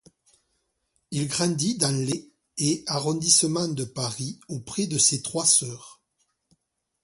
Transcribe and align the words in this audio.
Il 1.11 1.27
grandit 1.27 1.77
dans 1.77 1.95
les 1.95 2.31
et 2.57 2.83
arrondissements 2.87 3.67
de 3.67 3.83
Paris 3.83 4.39
auprès 4.47 4.87
de 4.87 4.97
ses 4.97 5.21
trois 5.21 5.45
sœurs. 5.45 6.01